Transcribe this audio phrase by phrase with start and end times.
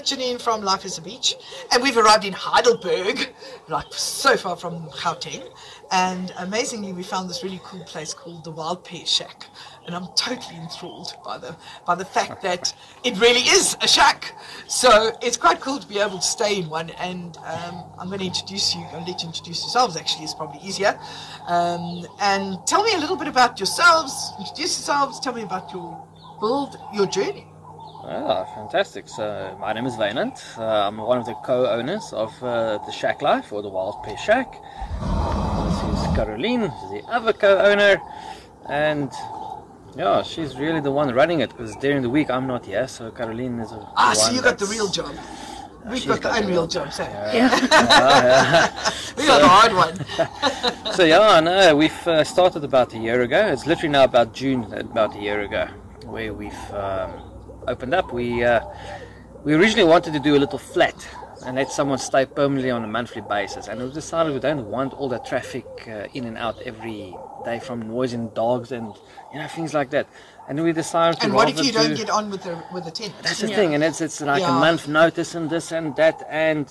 [0.00, 1.34] with Janine from Life is a Beach,
[1.70, 3.34] and we've arrived in Heidelberg,
[3.68, 5.46] like so far from Gauteng.
[5.92, 9.46] And amazingly, we found this really cool place called the Wild Pear Shack,
[9.84, 11.54] and I'm totally enthralled by the
[11.86, 12.72] by the fact that
[13.04, 14.34] it really is a shack.
[14.68, 16.90] So it's quite cool to be able to stay in one.
[16.90, 18.82] And um, I'm going to introduce you.
[18.92, 19.96] I'll let you introduce yourselves.
[19.96, 20.98] Actually, it's probably easier.
[21.46, 24.32] Um, and tell me a little bit about yourselves.
[24.38, 25.20] Introduce yourselves.
[25.20, 26.06] Tell me about your
[26.40, 27.49] build, your journey.
[28.12, 29.08] Ah, fantastic.
[29.08, 30.36] So, my name is Wynand.
[30.58, 34.16] Uh, I'm one of the co-owners of uh, the Shack Life or the Wild Pear
[34.18, 34.50] Shack.
[34.50, 38.02] This is Karolene, she's the other co-owner,
[38.68, 39.12] and
[39.96, 43.12] yeah, she's really the one running it because during the week I'm not here, so
[43.12, 43.70] Karolene is.
[43.70, 45.14] A, Ah, the so you got the real job.
[45.86, 48.90] We've she's got the got the unreal real job, so Yeah, yeah.
[49.16, 50.92] we got the hard one.
[50.96, 53.46] so yeah, no, we've uh, started about a year ago.
[53.52, 55.68] It's literally now about June, about a year ago,
[56.06, 57.29] where we've um,
[57.70, 58.12] opened up.
[58.12, 58.60] We uh,
[59.44, 60.98] we originally wanted to do a little flat
[61.46, 64.92] and let someone stay permanently on a monthly basis, and we decided we don't want
[64.98, 68.88] all that traffic uh, in and out every day from noise and dogs and
[69.32, 70.06] you know things like that.
[70.48, 72.84] And we decided to And what if rather you don't get on with the with
[72.84, 73.14] the tenant?
[73.22, 74.56] that's the thing, and it's it's like Yeah.
[74.56, 76.16] a month notice and this and that.
[76.28, 76.64] And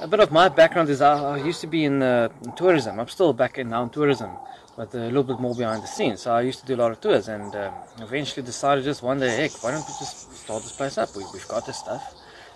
[0.00, 2.92] a bit of my background is I, I used to be in, uh, in tourism.
[3.00, 4.30] I'm still back in now in tourism,
[4.76, 6.22] but a little bit more behind the scenes.
[6.22, 9.18] So I used to do a lot of tours, and um, eventually decided just one
[9.20, 11.14] day, heck, why don't we just start this place up?
[11.16, 12.14] We, we've got the stuff.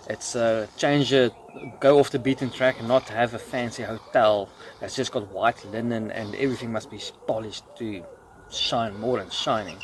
[0.09, 1.33] It's uh, change it,
[1.79, 5.63] go off the beaten track, and not have a fancy hotel that's just got white
[5.65, 8.03] linen and everything must be polished to
[8.49, 9.77] shine more and shining.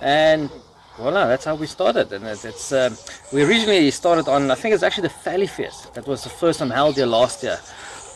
[0.00, 0.50] And
[0.96, 2.12] voila, that's how we started.
[2.12, 2.96] And it's, it's um,
[3.32, 5.94] we originally started on, I think it's actually the Valley Fest.
[5.94, 7.58] That was the first time held here last year.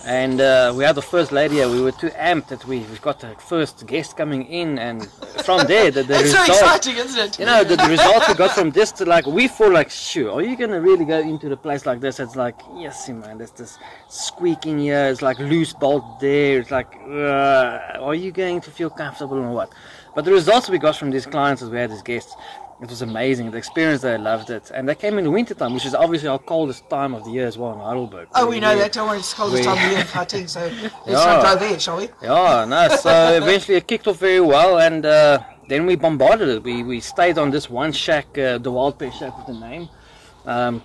[0.05, 1.69] And uh, we had the first lady here.
[1.69, 4.79] We were too amped that we, we've got the first guest coming in.
[4.79, 5.07] And
[5.45, 7.39] from there, the, the It's so exciting, isn't it?
[7.39, 10.33] you know, the, the results we got from this to like, we thought like, sure,
[10.33, 12.19] are you going to really go into the place like this?
[12.19, 13.79] It's like, yes, man, there's this
[14.09, 15.09] squeaking here.
[15.09, 16.61] It's like loose bolt there.
[16.61, 19.71] It's like, uh, are you going to feel comfortable or what?
[20.15, 22.35] But the results we got from these clients as we had these guests,
[22.83, 23.51] it was amazing.
[23.51, 24.71] The experience, they loved it.
[24.75, 27.31] And they came in the winter time, which is obviously our coldest time of the
[27.31, 28.29] year as well in Heidelberg.
[28.35, 28.93] Oh, we know that.
[28.93, 31.13] Don't it's cold this we- time of the year in Gauteng, so let's Yeah.
[31.27, 32.09] not go there, shall we?
[32.23, 32.89] Yeah, no.
[32.97, 33.11] So
[33.43, 36.63] eventually it kicked off very well, and uh, then we bombarded it.
[36.63, 39.89] We we stayed on this one shack, uh, the Wild Pear Shack with the name,
[40.47, 40.83] um,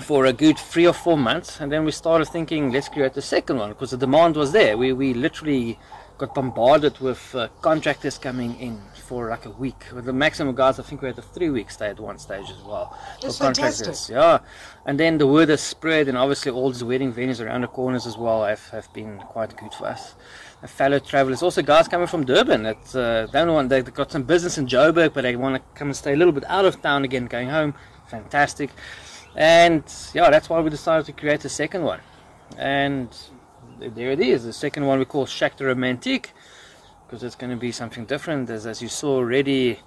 [0.00, 3.22] for a good three or four months, and then we started thinking, let's create the
[3.22, 4.76] second one because the demand was there.
[4.78, 5.78] We we literally
[6.16, 9.82] got bombarded with uh, contractors coming in for like a week.
[9.92, 12.62] With the maximum guys, I think we had a three-week stay at one stage as
[12.62, 12.96] well.
[13.20, 13.96] That's fantastic.
[14.08, 14.38] Yeah,
[14.86, 18.06] and then the word has spread, and obviously all these wedding venues around the corners
[18.06, 20.14] as well have, have been quite good for us.
[20.62, 24.22] And fellow travelers, also guys coming from Durban that uh, don't want they've got some
[24.22, 26.80] business in Joburg, but they want to come and stay a little bit out of
[26.80, 27.74] town again, going home.
[28.06, 28.70] Fantastic,
[29.34, 29.82] and
[30.14, 32.00] yeah, that's why we decided to create a second one,
[32.56, 33.08] and
[33.80, 34.44] there it is.
[34.44, 36.30] The second one we call Shack the Romantique
[37.10, 38.48] because it's going to be something different.
[38.50, 39.80] As, as you saw already,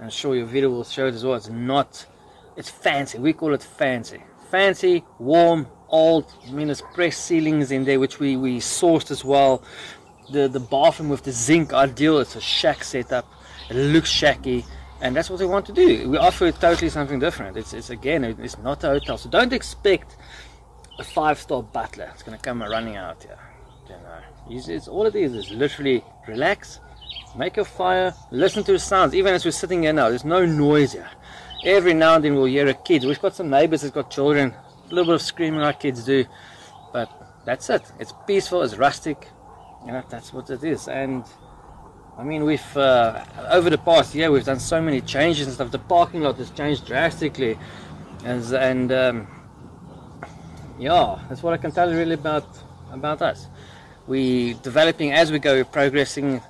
[0.00, 1.34] I'm sure your video will show it as well.
[1.34, 2.06] It's not,
[2.56, 3.18] it's fancy.
[3.18, 4.22] We call it fancy.
[4.50, 6.32] Fancy, warm, old.
[6.48, 9.62] I mean, there's pressed ceilings in there, which we, we sourced as well.
[10.32, 12.18] The the bathroom with the zinc ideal.
[12.18, 13.30] It's a shack setup.
[13.68, 14.64] It looks shacky.
[15.02, 16.08] And that's what we want to do.
[16.08, 17.58] We offer totally something different.
[17.58, 19.18] It's, it's again, it's not a hotel.
[19.18, 20.16] So don't expect
[20.98, 22.10] a five-star butler.
[22.14, 23.38] It's going to come running out here.
[24.48, 25.34] It's, it's all it is.
[25.34, 26.80] Is literally relax,
[27.36, 29.14] make a fire, listen to the sounds.
[29.14, 31.10] Even as we're sitting here now, there's no noise here.
[31.64, 33.04] Every now and then we'll hear a kid.
[33.04, 34.54] We've got some neighbors that's got children.
[34.86, 36.24] A little bit of screaming like kids do,
[36.92, 37.08] but
[37.44, 37.82] that's it.
[37.98, 38.62] It's peaceful.
[38.62, 39.28] It's rustic.
[39.86, 40.88] You know, that's what it is.
[40.88, 41.24] And
[42.18, 45.70] I mean, we've uh, over the past year we've done so many changes and stuff.
[45.70, 47.58] The parking lot has changed drastically,
[48.24, 49.26] and and um,
[50.78, 52.46] yeah, that's what I can tell you really about
[52.92, 53.46] about us.
[54.10, 56.42] We developing as we go, we're progressing.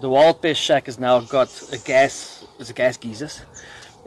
[0.00, 3.42] The Wild Pear Shack has now got a gas, it's a gas geysers.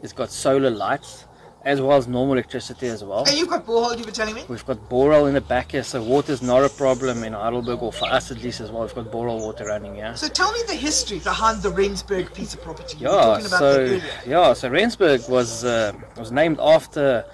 [0.02, 1.24] It's got solar lights,
[1.64, 3.22] as well as normal electricity as well.
[3.24, 4.44] And you've got borehole, you were telling me?
[4.48, 7.92] We've got borehole in the back here, so water's not a problem in Heidelberg, or
[7.92, 8.82] for us at least as well.
[8.82, 10.16] We've got borehole water running here.
[10.16, 12.98] So tell me the history behind the Rensburg piece of property.
[12.98, 17.24] Yeah, talking about so yeah, so Rensburg was uh, was named after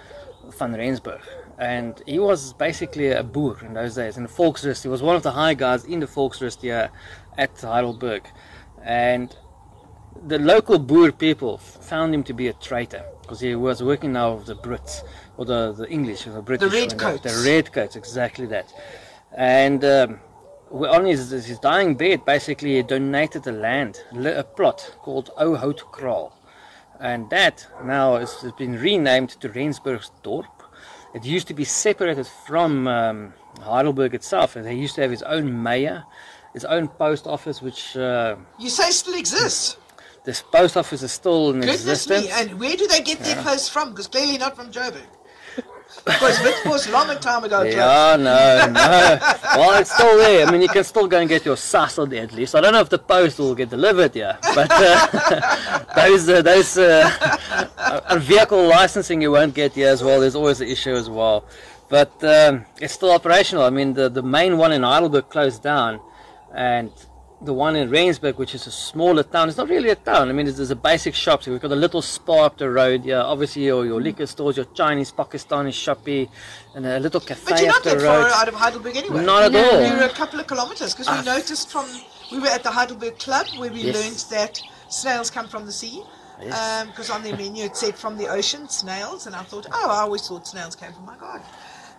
[0.58, 1.22] van Rensburg,
[1.58, 4.82] and he was basically a boer in those days in the Volksraad.
[4.82, 6.90] He was one of the high guys in the Volksraad here
[7.38, 8.26] at Heidelberg,
[8.82, 9.36] and
[10.26, 14.34] the local Boer people found him to be a traitor because he was working now
[14.34, 15.02] with the Brits
[15.36, 16.70] or the the English or the British.
[16.70, 17.22] The redcoats.
[17.22, 18.72] The redcoats, exactly that,
[19.32, 19.84] and.
[19.84, 20.20] Um,
[20.70, 26.32] on his, his dying bed, basically, he donated a land, a plot called Ohout Kraal.
[27.00, 30.53] And that now has been renamed to Rensburgsdorp.
[31.14, 34.56] It used to be separated from um, Heidelberg itself.
[34.56, 36.04] And they used to have its own mayor,
[36.54, 39.76] its own post office, which uh, You say still exists.
[40.24, 42.26] this post office is still in Goodness existence.
[42.26, 42.30] me.
[42.32, 43.90] And where do they get their posts from?
[43.90, 45.06] Because clearly not from Joburg.
[46.04, 47.62] Because it was long a long time ago.
[47.62, 49.18] Yeah, no, no.
[49.56, 50.46] Well, it's still there.
[50.46, 52.54] I mean, you can still go and get your sassel there at least.
[52.54, 56.76] I don't know if the post will get delivered here, but uh, those uh, those
[56.76, 57.10] uh,
[57.78, 60.20] uh, vehicle licensing you won't get here as well.
[60.20, 61.46] There's always an issue as well,
[61.88, 63.64] but um, it's still operational.
[63.64, 66.00] I mean, the the main one in Heidelberg closed down,
[66.52, 66.90] and
[67.40, 70.28] the one in Rensburg, which is a smaller town, it's not really a town.
[70.28, 71.42] I mean, there's, a basic shop.
[71.42, 73.04] So we've got a little spa up the road.
[73.04, 74.04] Yeah, obviously your, your hmm.
[74.04, 76.28] liquor stores, your Chinese, Pakistani shoppy,
[76.74, 78.30] and a little cafe But you're not that road.
[78.30, 79.24] far out of Heidelberg anyway.
[79.24, 79.80] Not at all.
[79.80, 81.34] We were a couple of kilometers because we ah.
[81.36, 81.86] noticed from
[82.32, 83.94] we were at the Heidelberg Club where we Yes.
[83.96, 86.02] learned that snails come from the sea.
[86.42, 86.58] Yes.
[86.58, 89.90] Um, because on their menu it said from the ocean snails, and I thought, oh,
[89.90, 91.46] I always thought snails came from my garden.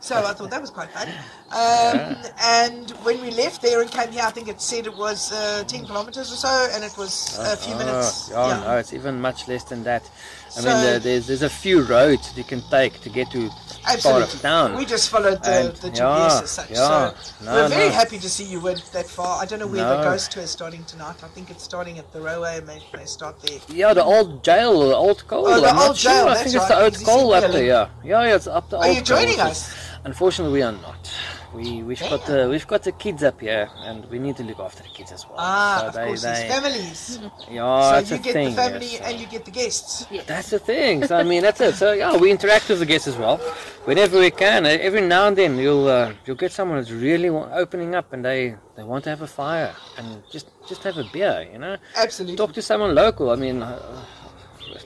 [0.05, 1.07] So I thought that was quite fun.
[1.51, 5.31] Um, And when we left there and came here, I think it said it was
[5.31, 8.29] uh, 10 kilometers or so, and it was a few Oh, minutes.
[8.31, 10.03] yeah, no, it's even much less than that.
[10.57, 13.49] I So- mean, there, there's there's a few roads you can take to get to
[14.03, 14.75] part of town.
[14.77, 16.69] We just followed the, And- the GPS yeah, as such.
[16.69, 16.75] yeah.
[16.77, 18.01] so No, we're very no.
[18.01, 19.41] happy to see you went that far.
[19.41, 20.09] I don't know where the No.
[20.09, 21.17] ghost tour is starting tonight.
[21.27, 22.61] I think it's starting at the railway.
[22.69, 23.59] May may start there.
[23.81, 25.47] yeah, the old jail, the old coal.
[25.47, 26.11] Oh, the I'm old sure.
[26.11, 27.63] jail, I that's think it's the old coal up there.
[27.73, 29.59] Yeah, yeah, yeah it's up the Are old you joining which us?
[30.05, 31.11] Unfortunately, we are not.
[31.53, 34.59] We we've got the we've got the kids up here, and we need to look
[34.59, 35.35] after the kids as well.
[35.39, 37.19] Ah, So of they- course, they- families.
[37.49, 39.01] Yeah, that's so you get thing, the family yes.
[39.01, 40.05] and you get the guests.
[40.27, 41.07] That's the thing.
[41.07, 41.75] So I mean, that's it.
[41.75, 43.37] So yeah, we interact with the guests as well,
[43.85, 44.65] whenever we can.
[44.67, 48.55] Every now and then, you'll uh, you'll get someone that's really opening up, and they
[48.75, 51.77] they want to have a fire and just just have a beer, you know.
[51.95, 52.35] Absolutely.
[52.37, 53.31] Talk to someone local.
[53.31, 53.79] I mean, uh,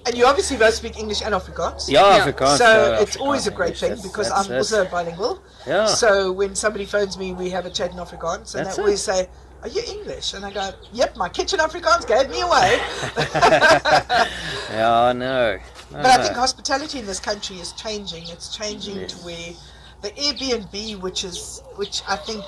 [0.05, 1.89] And you obviously both speak English and Afrikaans.
[1.89, 2.25] yeah, Yeah.
[2.31, 2.57] Afrikaans.
[2.57, 2.65] So
[2.95, 4.57] uh, it's always a great yes, thing that's- because that's I'm it.
[4.57, 5.41] also bilingual.
[5.67, 5.85] Yeah.
[5.85, 8.85] So when somebody phones me, we have a chat in Afrikaans, and That's they it.
[8.85, 9.27] always say,
[9.61, 12.79] "Are you English?" And I go, "Yep, my kitchen Afrikaans gave me away."
[14.71, 15.57] Yeah, no.
[15.57, 15.59] no
[15.91, 18.23] But I think hospitality in this country is changing.
[18.29, 19.53] It's changing to where
[20.01, 22.43] the Airbnb, which is which I think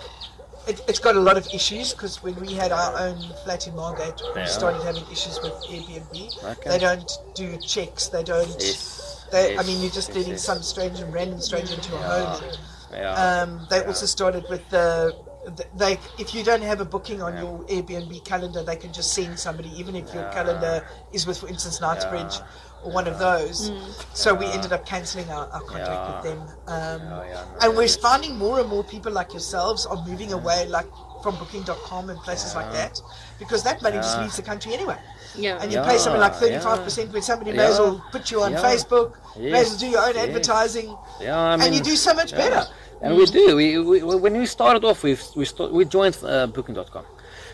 [0.67, 3.75] it, it's got a lot of issues because when we had our own flat in
[3.75, 4.45] Margate, we Yeah.
[4.45, 6.43] started having issues with Airbnb.
[6.43, 6.69] Okay.
[6.69, 8.07] They don't do checks.
[8.07, 8.47] They don't.
[8.59, 10.43] Yes, They, I mean, you're just yes, letting yes.
[10.43, 12.25] some stranger, and random stranger into your Yeah.
[12.25, 12.51] home.
[12.93, 13.41] Yeah.
[13.41, 15.15] Um, they also started with the.
[15.55, 17.41] the- They, if you don't have a booking on Yeah.
[17.43, 21.47] your Airbnb calendar, they can just send somebody, even if your calendar is with, for
[21.47, 22.45] instance, NightsBridge Yeah.
[22.83, 23.71] Or one of those.
[24.13, 26.15] So we ended up cancelling our, our contract Yeah.
[26.15, 26.39] with them.
[26.67, 30.67] Um, Yeah, yeah, and we're finding more and more people like yourselves are moving away,
[30.67, 30.87] like
[31.23, 32.99] from Booking.com and places like that,
[33.39, 34.97] because that money just leaves the country anyway.
[35.35, 35.59] Yeah.
[35.61, 38.61] And you pay something like 35% when somebody may as well put you on Yeah.
[38.61, 40.27] Facebook, may as well do your own yes.
[40.27, 42.37] advertising, yeah, I mean, and you do so much yeah.
[42.37, 42.63] better.
[43.03, 43.55] And we do.
[43.55, 47.05] We, we when we started off, we we st- we joined uh, Booking.com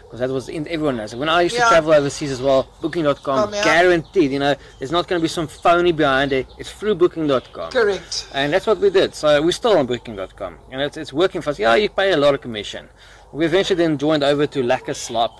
[0.07, 1.13] because that was in everyone knows.
[1.13, 1.63] When I used Yeah.
[1.65, 3.63] to travel overseas as well, Booking.com Oh, yeah.
[3.63, 4.31] guaranteed.
[4.31, 6.47] You know, there's not going to be some phony behind it.
[6.57, 7.71] It's through Booking.com.
[7.71, 8.27] Correct.
[8.33, 9.13] And that's what we did.
[9.15, 11.59] So we're still on Booking.com, and it's, it's working for us.
[11.59, 12.87] Yeah, you pay a lot of commission.
[13.33, 15.33] We eventually then joined over to LekkerSlaap.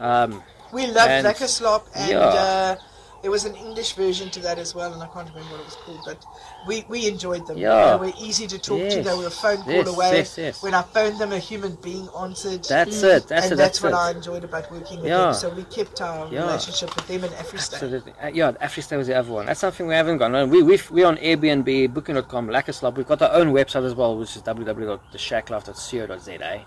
[0.00, 0.42] Um,
[0.72, 2.18] We love LekkerSlaap, and Yeah.
[2.18, 2.76] uh,
[3.22, 5.64] there was an English version to that as well, and I can't remember what it
[5.66, 6.24] was called, but
[6.66, 7.58] we, we enjoyed them.
[7.58, 7.96] Yeah.
[7.96, 10.10] They were easy to talk to, they were a phone call Yes, away.
[10.12, 10.62] yes, yes.
[10.62, 12.64] When I phoned them, a human being answered.
[12.64, 13.26] that's it.
[13.26, 13.56] That's and it.
[13.56, 13.96] that's, That's, what it.
[13.96, 15.18] I enjoyed about working with Yeah.
[15.26, 15.34] them.
[15.34, 16.42] So we kept our Yeah.
[16.46, 17.72] relationship with them and AfriStay.
[17.74, 18.12] Absolutely.
[18.22, 19.46] Uh, yeah, AfriStay was the other one.
[19.46, 20.50] That's something we haven't gone on.
[20.50, 22.96] We, we've, we're on Airbnb, Booking.com, LekkerSlaap.
[22.96, 26.60] We've got our own website as well, which is www.theshackloft.co.za.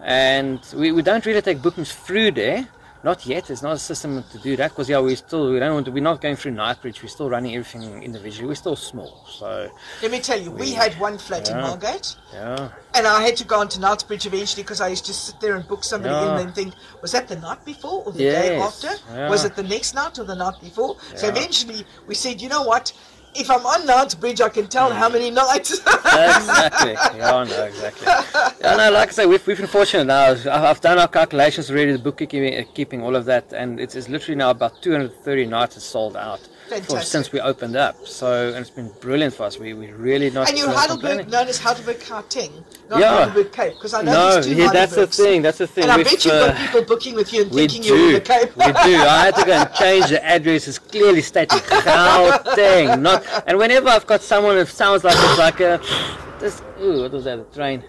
[0.00, 2.68] And we, we don't really take bookings through there.
[3.04, 3.46] Not yet.
[3.46, 5.92] There's not a system to do that because yeah, we still we don't want to.
[5.92, 7.00] We're not going through NightsBridge.
[7.02, 8.48] We're still running everything individually.
[8.48, 9.70] We're still small, so
[10.02, 12.16] Let me tell you, we had one flat in Margate.
[12.32, 12.70] yeah.
[12.94, 15.54] And I had to go on to NightsBridge eventually because I used to sit there
[15.54, 16.40] and book somebody Yeah.
[16.40, 18.90] in and think, was that the night before or the day after?
[19.12, 19.30] yeah.
[19.30, 20.96] Was it the next night or the night before?
[21.14, 22.92] So eventually we said, you know what?
[23.34, 25.78] If I'm on NightsBridge, I can tell how many nights.
[25.80, 26.92] exactly.
[27.18, 28.06] Yeah, no, exactly.
[28.60, 30.30] Yeah, no, like I say, we've, we've been fortunate now.
[30.50, 34.36] I've, done our calculations already, the bookkeeping, keeping all of that, and it's, it's literally
[34.36, 37.02] now about 230 nights is sold out Fantastic.
[37.02, 38.06] since we opened up.
[38.06, 39.58] So, and it's been brilliant for us.
[39.58, 40.48] We we really not.
[40.48, 43.24] and you're Heidelberg, known as Heidelberg Gauteng, not Yeah.
[43.24, 45.42] Heidelberg Cape, because I know No, there's two yeah, that's the thing.
[45.42, 45.84] That's the thing.
[45.84, 48.12] And I We've, bet you've uh, got people booking with you and thinking you're in
[48.14, 48.56] the Cape.
[48.56, 48.72] we do.
[48.72, 50.68] I had to go and change the address.
[50.68, 53.00] It's clearly stated Gauteng.
[53.08, 53.24] Not.
[53.46, 55.80] And whenever I've got someone that sounds like it's like a
[56.40, 56.62] this.
[56.82, 57.38] Ooh, what was that?
[57.38, 57.82] A train.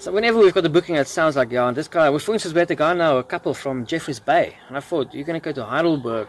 [0.00, 2.08] So whenever we've got a booking that sounds like yeah, and this guy.
[2.08, 4.80] Well, for instance, we had a guy now, a couple from Jeffreys Bay, and I
[4.80, 6.28] thought you're going to go to Heidelberg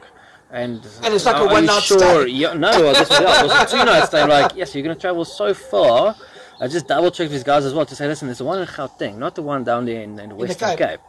[0.52, 2.00] And, And it's like a are you one-night sure?
[2.00, 2.32] stay.
[2.32, 4.26] Yeah, no, well, this was, yeah, it was a two night stay.
[4.26, 6.16] Like, yes, you're going to travel so far.
[6.60, 8.68] I just double checked these guys as well to say, listen, there's the one in
[8.68, 10.90] Gauteng, not the one down there in, in the Western Cape.
[10.90, 11.00] Cape.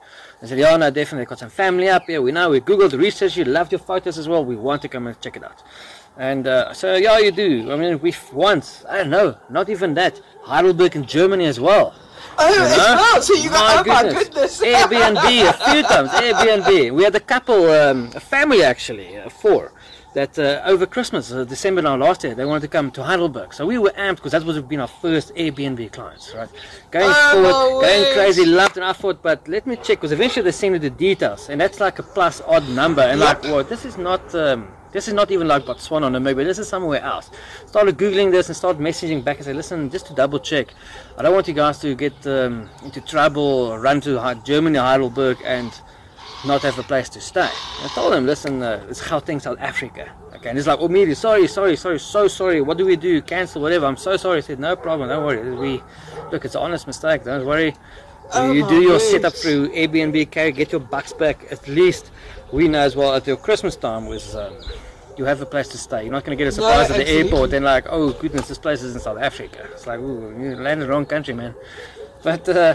[0.42, 1.24] I said, yeah, no, definitely.
[1.26, 2.22] Got some family up here.
[2.22, 2.50] We know.
[2.50, 4.44] We Googled, researched you, loved your photos as well.
[4.44, 5.62] We want to come and check it out.
[6.16, 7.72] And uh, so, yeah, you do.
[7.72, 11.94] I mean, we've once, I don't know, not even that, Heidelberg in Germany as well.
[12.38, 12.66] Oh, You know?
[12.66, 13.22] well.
[13.22, 14.60] So you got, oh my goodness.
[14.60, 16.10] Airbnb a few times.
[16.10, 16.92] Airbnb.
[16.92, 19.72] We had a couple, um, a family actually, uh, four,
[20.14, 23.54] that uh, over Christmas, uh, December now last year, they wanted to come to Heidelberg.
[23.54, 26.48] So we were amped because that would have been our first Airbnb clients, right?
[26.90, 30.12] Going Oh, forward, my going crazy, loved and I thought, but let me check because
[30.12, 33.42] eventually they send me the details, and that's like a plus odd number, and like,
[33.44, 33.52] Yep.
[33.52, 34.34] well, this is not.
[34.34, 36.44] Um, this is not even like Botswana or Namibia.
[36.44, 37.30] This is somewhere else.
[37.66, 40.68] Started googling this and started messaging back and say, listen, just to double check,
[41.16, 45.72] I don't want you guys to get um, into trouble, run to Germany, Heidelberg, and
[46.46, 47.48] not have a place to stay.
[47.50, 50.10] I told him, listen, uh, it's Gauteng, South Africa.
[50.34, 52.62] Okay, and he's like, oh, Miri, sorry, sorry, sorry, so sorry.
[52.62, 53.20] What do we do?
[53.20, 53.84] Cancel, whatever.
[53.84, 54.38] I'm so sorry.
[54.38, 55.54] I said, no problem, don't worry.
[55.54, 55.82] We
[56.32, 57.24] look, it's an honest mistake.
[57.24, 57.74] Don't worry.
[58.32, 59.00] Oh you do your word.
[59.00, 61.50] setup through Airbnb, carry, get your bucks back.
[61.50, 62.10] At least
[62.52, 64.36] we know as well at your Christmas time was.
[64.36, 64.56] Um,
[65.18, 66.04] you have a place to stay.
[66.04, 68.56] You're not going to get a surprise at the airport and like, oh goodness, this
[68.56, 69.68] place is in South Africa.
[69.72, 71.54] It's like, ooh, you landed in the wrong country, man.
[72.22, 72.74] But uh,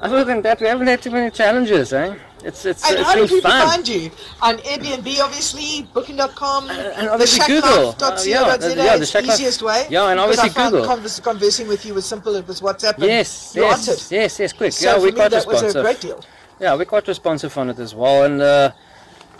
[0.00, 2.14] other than that, we haven't had too many challenges, eh?
[2.44, 3.68] It's it's And it's how do people fun.
[3.68, 4.10] find you?
[4.42, 7.88] On Airbnb, obviously, booking.com, and obviously Google.
[8.00, 9.86] Uh, yeah, the- yeah, the it's Shack the Life- easiest way.
[9.90, 10.86] Yeah, and obviously I found Google.
[10.88, 12.36] Convers- conversing with you was simple.
[12.36, 12.94] It was WhatsApp.
[12.94, 14.72] and Yes, you yes, yes, yes, quick.
[14.72, 15.76] So yeah, we're that was responsive.
[15.76, 16.20] a great deal.
[16.60, 18.70] Yeah, we're quite responsive on it as well, and uh,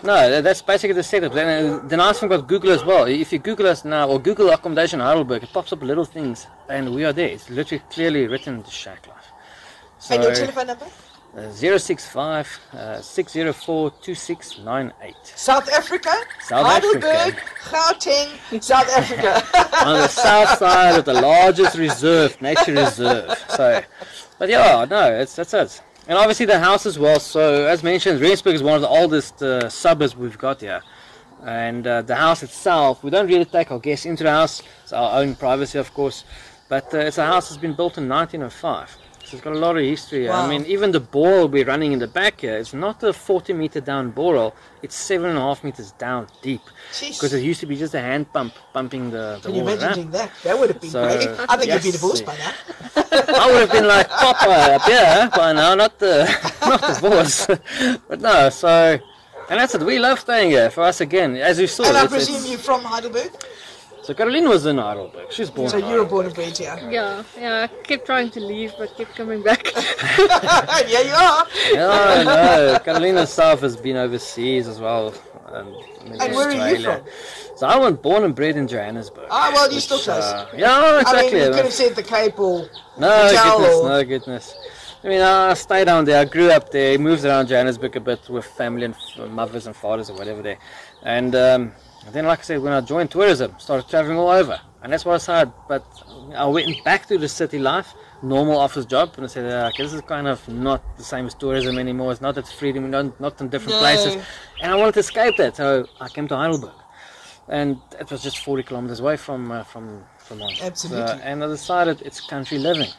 [0.03, 1.33] no, that's basically the setup.
[1.33, 4.19] Then uh, the nice thing about Google as well, if you Google us now or
[4.19, 7.29] Google accommodation Heidelberg, it pops up little things, and we are there.
[7.29, 9.18] It's literally clearly written to Shack Life.
[9.99, 10.85] So, and your telephone number?
[11.37, 19.43] uh, 065 uh, 604 2698 South Africa, South Heidelberg, Gauteng, South Africa.
[19.85, 23.37] on the south side of the largest reserve, nature reserve.
[23.49, 23.81] So,
[24.37, 25.81] but yeah, no, it's that's it.
[26.07, 27.19] And obviously the house as well.
[27.19, 30.81] So as mentioned, Rensburg is one of the oldest uh, suburbs we've got here.
[31.45, 34.61] And uh, the house itself, we don't really take our guests into the house.
[34.83, 36.25] It's our own privacy, of course.
[36.67, 38.97] But uh, it's a house that's been built in 1905.
[39.31, 40.27] It's got a lot of history.
[40.27, 40.45] Wow.
[40.45, 43.53] I mean, even the borehole we're running in the back here, it's not a 40
[43.53, 44.53] meter down borehole.
[44.81, 46.61] It's seven and a half meters down deep.
[46.99, 49.93] Because it used to be just a hand pump pumping the, the Can you imagine
[49.93, 50.31] doing that?
[50.43, 51.49] That would have been So, great.
[51.49, 52.53] I think you'd be divorced by now.
[52.95, 56.23] I would have been like Popeye up here by now, not the
[56.61, 57.47] not the divorce.
[58.07, 58.99] but no, so
[59.49, 59.81] and that's it.
[59.81, 60.69] We love staying here.
[60.69, 61.85] For us again, as you saw.
[61.87, 63.31] And I presume it's- you're from Heidelberg?
[64.09, 65.31] So Karolene was in Heidelberg.
[65.31, 65.69] She's born.
[65.69, 66.75] So in you were born and bred here.
[66.89, 67.67] Yeah, yeah.
[67.69, 69.71] I kept trying to leave, but kept coming back.
[69.75, 71.45] yeah, you are.
[71.75, 72.79] No, no.
[72.83, 75.13] Karolene herself has been overseas as well.
[75.45, 75.67] Um,
[76.07, 77.03] in And where are you Australia.
[77.55, 79.27] So I was born and bred in Johannesburg.
[79.29, 80.23] Ah, well, you're still close.
[80.23, 81.43] uh, yeah, exactly.
[81.43, 84.55] I mean, you could have said the Cape or No Hotel goodness, or- no goodness.
[85.03, 86.19] I mean, I stayed down there.
[86.19, 86.97] I grew up there.
[86.97, 90.57] Moved around Johannesburg a bit with family and f- mothers and fathers or whatever there.
[91.03, 91.73] And um,
[92.11, 95.15] then, like I said, when I joined tourism, started traveling all over, and that's what
[95.15, 95.53] I started.
[95.67, 95.83] But
[96.35, 99.83] I went back to the city life, normal office job, and I said, uh, okay,
[99.83, 102.11] this is kind of not the same as tourism anymore.
[102.11, 103.85] It's not that freedom, not, not in different No.
[103.85, 104.15] places,
[104.61, 105.55] and I wanted to escape that.
[105.57, 106.71] So I came to Heidelberg,
[107.47, 110.61] and it was just 40 kilometers away from uh, from from Ons.
[110.61, 111.05] Absolutely.
[111.05, 112.91] So, and I decided it's country living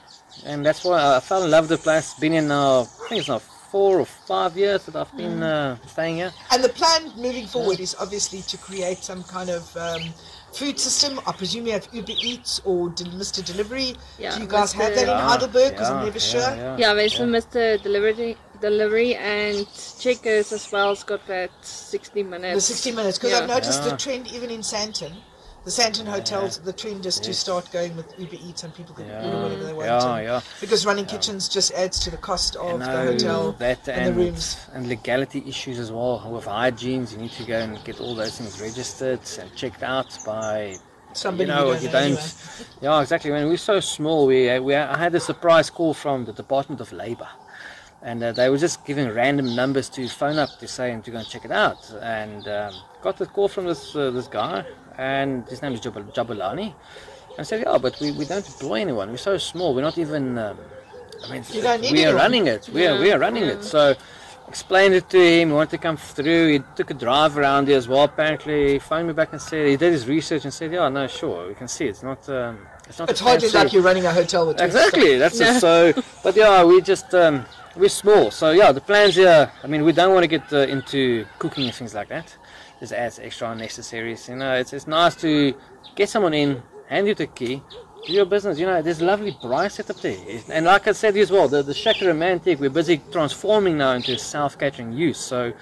[0.44, 2.14] and that's why I fell in love with the place.
[2.14, 5.76] Been in now, I think it's now four or five years that I've been uh,
[5.86, 6.32] staying here.
[6.50, 10.02] And the plan moving forward is obviously to create some kind of um,
[10.52, 11.20] food system.
[11.26, 13.44] I presume you have Uber Eats or De- Mr.
[13.44, 13.94] Delivery.
[14.18, 14.94] Yeah, Do you guys have Mr.
[14.96, 15.70] that in Yeah, Heidelberg?
[15.72, 16.40] Because I'm yeah, never yeah, sure.
[16.40, 17.24] yeah, yeah, there's yeah.
[17.24, 17.82] a Mr.
[17.82, 19.66] Delivery, delivery and
[20.00, 20.90] Checkers as well.
[20.92, 22.54] It's got that 60 minutes.
[22.56, 23.18] The 60 minutes.
[23.18, 23.38] Because Yeah.
[23.44, 23.90] I've noticed Yeah.
[23.90, 25.12] the trend even in Sandton.
[25.64, 29.06] The Sandton hotels, the trend is to start going with Uber Eats and people can
[29.06, 29.24] Yeah.
[29.26, 29.86] order whatever they want.
[29.86, 30.40] Yeah, and- yeah.
[30.58, 34.16] Because running kitchens just adds to the cost of No, the hotel that and, and,
[34.16, 34.56] the rooms.
[34.72, 37.12] and legality issues as well with hygienes.
[37.12, 40.76] You need to go and get all those things registered and checked out by
[41.12, 42.04] Somebody you know, you you don't know don't.
[42.06, 42.22] anyway.
[42.80, 43.30] Yeah, exactly.
[43.30, 46.90] When we're so small, we, we I had a surprise call from the Department of
[46.92, 47.28] Labour,
[48.02, 51.10] and uh, they were just giving random numbers to phone up to say and to
[51.10, 51.90] go and check it out.
[52.00, 54.64] And um, got the call from this uh, this guy,
[54.96, 56.74] and his name is Jabal- Jabalani.
[57.38, 59.10] I said, yeah, but we, we don't employ anyone.
[59.10, 59.74] We're so small.
[59.74, 60.36] We're not even.
[60.38, 60.58] Um,
[61.24, 62.68] I mean, You don't need we are running it.
[62.72, 63.52] We are we are running yeah.
[63.52, 63.64] it.
[63.64, 63.94] So
[64.48, 65.48] explained it to him.
[65.48, 66.52] He wanted to come through.
[66.52, 68.04] He took a drive around here as well.
[68.04, 71.06] Apparently, he phoned me back and said he did his research and said, "Yeah, no,
[71.06, 72.28] sure, we can see it's not.
[72.28, 73.08] Um, it's not.
[73.10, 75.16] It's hardly fancy- like you're running a hotel with Exactly.
[75.22, 75.56] That's Yeah.
[75.56, 75.60] it.
[75.60, 75.72] So,
[76.24, 78.30] but yeah, we just um, we're small.
[78.30, 79.50] So yeah, the plans here.
[79.64, 81.00] I mean, we don't want to get uh, into
[81.38, 82.26] cooking and things like that.
[82.80, 84.28] just adds extra unnecessaries.
[84.28, 85.30] You know, it's it's nice to
[85.98, 86.50] get someone in,
[86.88, 87.62] hand you the key,
[88.06, 88.58] do your business.
[88.58, 90.18] You know, there's a lovely braai set up there,
[90.54, 94.18] and like I said as well, the the Shack Romantic we're busy transforming now into
[94.18, 95.18] self catering use.
[95.32, 95.52] So,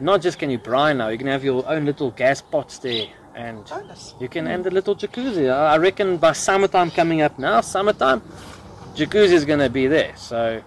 [0.00, 3.06] not just can you braai now, you can have your own little gas pots there.
[3.34, 4.14] And oh, Bonus.
[4.20, 5.50] you can end a little jacuzzi.
[5.50, 8.20] I I reckon by summertime coming up now, summertime,
[8.94, 10.12] jacuzzi is going to be there.
[10.16, 10.62] So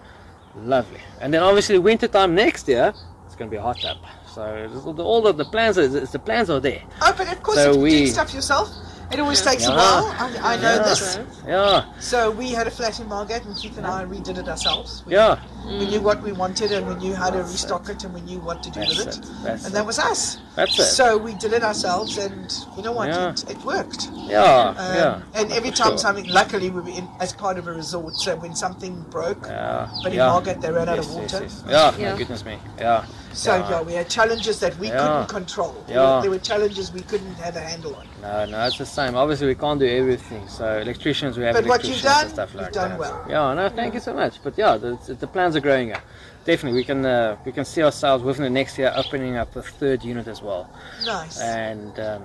[0.56, 1.00] lovely.
[1.20, 2.92] And then obviously wintertime next year,
[3.26, 3.98] it's going to be a hot tub.
[4.34, 4.42] So
[4.84, 6.82] all the, all of the plans, are, the plans are there.
[7.00, 8.68] Oh, but of course, So if you we- do stuff yourself,
[9.12, 10.04] it always takes a while.
[10.18, 10.82] I, I know Yeah.
[10.82, 11.20] this.
[11.46, 15.04] Yeah, So we had a flat in Margate, and Keith and I redid it ourselves.
[15.06, 15.38] We, yeah.
[15.66, 18.38] We knew what we wanted, and we knew how to restock it, and we knew
[18.38, 19.18] what to do That's with it.
[19.18, 19.30] it.
[19.50, 19.72] And it.
[19.72, 20.38] that was us.
[20.54, 20.84] That's it.
[20.84, 23.08] So we did it ourselves, and you know what?
[23.08, 23.30] Yeah.
[23.30, 24.08] It, it worked.
[24.14, 25.22] Yeah, Um, yeah.
[25.34, 25.98] And every time sure.
[25.98, 29.88] something, luckily we were in as part of a resort, so when something broke, Yeah.
[30.02, 30.28] but in yeah.
[30.28, 31.40] Margate they ran out of water.
[31.42, 31.64] yes.
[31.68, 32.16] Yeah, Yeah.
[32.16, 32.58] goodness me.
[32.78, 33.04] Yeah.
[33.32, 33.82] So yeah.
[33.82, 34.96] we had challenges that we Yeah.
[34.98, 35.74] couldn't control.
[35.86, 36.16] There Yeah.
[36.16, 38.06] were- There were challenges we couldn't have a handle on.
[38.22, 39.14] No, no, it's the same.
[39.14, 40.48] Obviously, we can't do everything.
[40.48, 42.98] So electricians, we have But what you've electricians done, and stuff you've like done that.
[42.98, 43.24] well.
[43.28, 44.34] Yeah, no, thank you so much.
[44.42, 46.02] But yeah, the, the plans are growing up.
[46.44, 49.62] Definitely, we can uh, we can see ourselves within the next year opening up a
[49.62, 50.70] third unit as well.
[51.04, 51.40] Nice.
[51.40, 52.22] And um,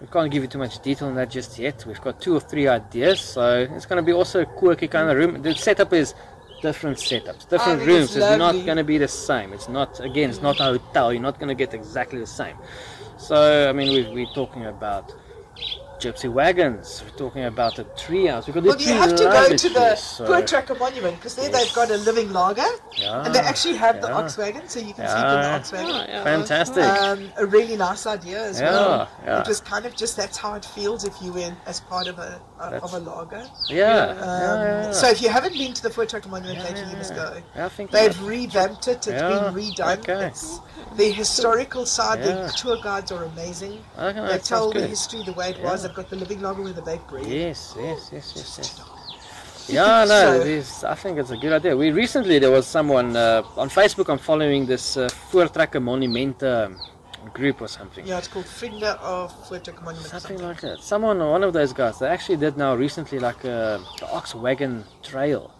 [0.00, 1.84] we can't give you too much detail on that just yet.
[1.86, 5.08] We've got two or three ideas, so it's going to be also a quirky kind
[5.10, 5.40] of room.
[5.40, 6.14] The setup is
[6.60, 8.16] different setups, different think rooms.
[8.16, 9.52] it's It's not going to be the same.
[9.52, 11.12] It's not again, it's not a hotel.
[11.12, 12.56] You're not going to get exactly the same.
[13.16, 15.14] So I mean, we, we're talking about
[16.06, 17.02] gypsy wagons.
[17.04, 18.46] We're talking about a treehouse.
[18.46, 21.34] We've got well, you have to go lovely to the trees, so- Voortrekker Monument because
[21.34, 21.54] there Yes.
[21.64, 24.16] they've got a living laager Yeah, and they actually have the yeah.
[24.18, 25.56] ox wagon, so you can sleep in the Yeah.
[25.56, 25.90] ox wagon.
[25.94, 26.24] Oh, yeah.
[26.24, 26.84] Fantastic.
[26.84, 29.08] Um, a really nice idea as Yeah, well.
[29.24, 29.40] yeah.
[29.40, 32.18] It was kind of just that's how it feels if you were as part of
[32.18, 33.44] a, a of a laager.
[33.68, 34.90] yeah, Um, yeah.
[34.92, 37.40] So if you haven't been to the Voortrekker Monument lately, you must go.
[37.54, 39.06] I think They've revamped it.
[39.06, 39.98] It's been redone.
[39.98, 40.26] okay.
[40.28, 40.60] It's,
[40.96, 43.78] the historical side, the tour guides are amazing.
[43.98, 45.82] Okay, They tell the history the way it was.
[45.82, 47.26] They've got the living laager with the baked bread.
[47.26, 48.80] Yes, yes, yes, yes, yes.
[49.68, 51.76] Yeah, no, So- I think it's a good idea.
[51.76, 54.08] We recently there was someone uh, on Facebook.
[54.08, 56.70] I'm following this uh, Voortrekker Monumenta
[57.32, 58.06] group or something.
[58.06, 59.96] Yeah, it's called Finger of Tracker Monument.
[60.06, 60.46] Something something.
[60.46, 60.80] like that.
[60.80, 64.84] Someone, one of those guys, they actually did now recently like a the ox wagon
[65.02, 65.50] trail,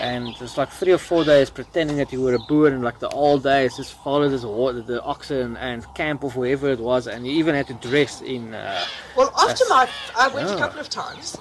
[0.00, 2.98] and it's like three or four days pretending that you were a boer and like
[2.98, 7.06] the old days, just follow this wa- the oxen and camp of whoever it was,
[7.06, 8.54] and you even had to dress in.
[8.54, 8.84] Uh,
[9.16, 11.36] Well, after my, I went a couple of times.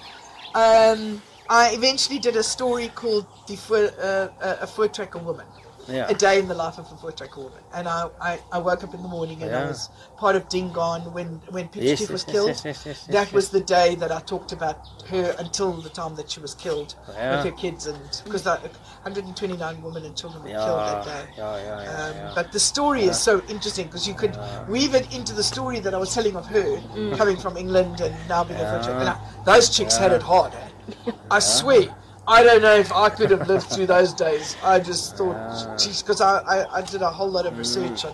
[0.54, 5.46] Um, I eventually did a story called the Foot, uh, uh, a Voortrekker Woman.
[5.88, 6.08] Yeah.
[6.10, 7.52] A day in the life of a Foot Woman.
[7.74, 11.02] And I, I, I woke up in the morning and I was part of Dingon
[11.14, 12.48] when, when Pitch Yes, Chief was yes, yes, killed.
[12.50, 15.90] yes, yes, yes, that yes, was the day that I talked about her until the
[15.90, 17.38] time that she was killed Yeah.
[17.38, 17.88] with her kids.
[17.88, 21.26] and Because 129 women and children were yeah, killed that day.
[21.38, 22.32] yeah, yeah, yeah, Um, yeah.
[22.36, 24.66] But the story is so interesting because you could Yeah.
[24.68, 26.82] weave it into the story that I was telling of her
[27.18, 29.00] coming from England and now being a Yeah.
[29.00, 30.54] And I, those chicks had it hard.
[30.54, 31.12] eh?
[31.32, 31.94] I swear.
[32.28, 34.56] I don't know if I could have lived through those days.
[34.64, 35.78] I just thought, Yeah.
[35.78, 37.58] geez, because I, I, I did a whole lot of Mm.
[37.60, 38.14] research on,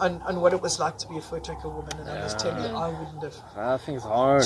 [0.00, 2.54] on, on what it was like to be a tracker woman, and I must tell
[2.54, 3.36] you, I wouldn't have.
[3.56, 4.44] I think it's hard.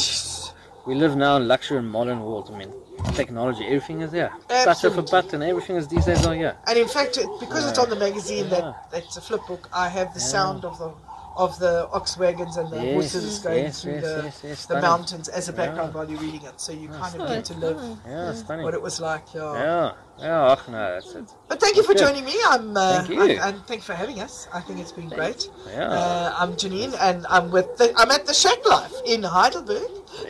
[0.87, 2.51] We live now in luxury and modern world.
[2.53, 2.73] I mean,
[3.15, 4.29] technology, everything is there.
[4.49, 5.11] Touch of a Absolutely.
[5.11, 6.57] button, everything is these days are here.
[6.67, 8.61] And in fact, because it's on the magazine Yeah.
[8.61, 10.27] that that's a flip book, I have the Yeah.
[10.37, 10.91] sound of the
[11.37, 15.29] of the ox wagons and the Yes, horses going yes, through yes, the, the mountains
[15.29, 16.01] as a background Yeah.
[16.01, 16.61] while you're reading it.
[16.61, 19.25] So you kind Oh, of get to live Yeah, what it was like.
[19.35, 19.53] Yeah.
[19.55, 21.25] Yeah, yeah, ach, no, that's it.
[21.49, 22.35] But thank you for joining me.
[22.47, 23.23] I'm uh, Thank you.
[23.23, 24.47] I- and thanks for having us.
[24.53, 25.49] I think it's been great.
[25.69, 25.89] Yeah.
[25.89, 29.89] Uh, I'm Janine, and I'm with the, I'm at the Shack Life in Heidelberg,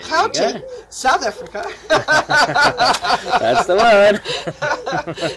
[0.09, 0.63] Gauteng.
[0.91, 1.65] South Africa.
[1.89, 4.21] That's the one.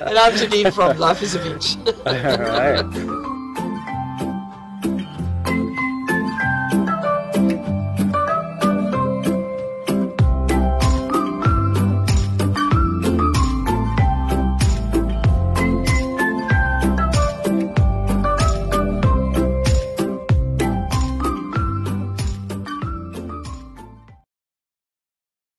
[0.10, 1.75] and I'm Janine from Life is a Beach.
[2.06, 3.12] All right.